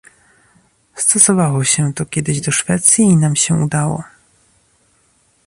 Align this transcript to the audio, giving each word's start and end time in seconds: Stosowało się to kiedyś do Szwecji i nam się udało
Stosowało 0.95 1.63
się 1.63 1.93
to 1.93 2.05
kiedyś 2.05 2.41
do 2.41 2.51
Szwecji 2.51 3.03
i 3.05 3.15
nam 3.17 3.35
się 3.35 3.55
udało 3.55 4.03